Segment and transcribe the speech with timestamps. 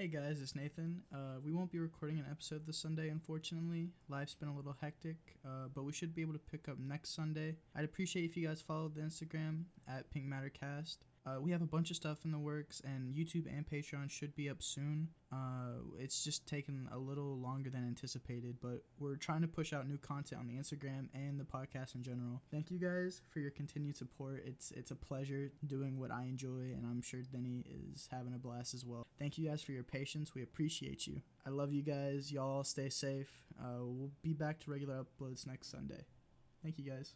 [0.00, 1.02] Hey guys, it's Nathan.
[1.14, 3.90] Uh, we won't be recording an episode this Sunday, unfortunately.
[4.08, 7.14] Life's been a little hectic, uh, but we should be able to pick up next
[7.14, 7.56] Sunday.
[7.76, 11.04] I'd appreciate if you guys followed the Instagram at Pink Matter Cast.
[11.26, 14.34] Uh, we have a bunch of stuff in the works, and YouTube and Patreon should
[14.34, 15.08] be up soon.
[15.30, 19.86] Uh, it's just taken a little longer than anticipated, but we're trying to push out
[19.86, 22.40] new content on the Instagram and the podcast in general.
[22.50, 24.42] Thank you guys for your continued support.
[24.46, 28.38] It's it's a pleasure doing what I enjoy, and I'm sure Denny is having a
[28.38, 29.06] blast as well.
[29.18, 30.34] Thank you guys for your patience.
[30.34, 31.20] We appreciate you.
[31.46, 32.32] I love you guys.
[32.32, 33.30] Y'all stay safe.
[33.60, 36.06] Uh, we'll be back to regular uploads next Sunday.
[36.62, 37.14] Thank you guys.